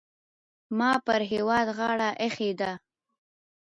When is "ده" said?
2.59-2.71